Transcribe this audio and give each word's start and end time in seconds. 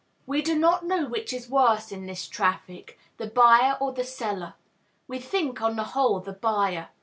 We 0.25 0.41
do 0.41 0.57
not 0.57 0.83
know 0.83 1.05
which 1.05 1.31
is 1.31 1.47
worse 1.47 1.91
in 1.91 2.07
this 2.07 2.27
traffic, 2.27 2.97
the 3.17 3.27
buyer 3.27 3.77
or 3.79 3.93
the 3.93 4.03
seller; 4.03 4.55
we 5.07 5.19
think, 5.19 5.61
on 5.61 5.75
the 5.75 5.83
whole, 5.93 6.19
the 6.19 6.33
buyer. 6.33 6.89